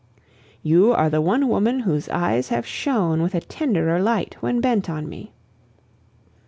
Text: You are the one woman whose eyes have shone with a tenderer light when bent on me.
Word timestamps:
You 0.63 0.93
are 0.93 1.11
the 1.11 1.21
one 1.21 1.47
woman 1.47 1.81
whose 1.81 2.09
eyes 2.09 2.49
have 2.49 2.65
shone 2.65 3.21
with 3.21 3.35
a 3.35 3.39
tenderer 3.39 4.01
light 4.01 4.35
when 4.39 4.59
bent 4.59 4.89
on 4.89 5.07
me. 5.07 5.31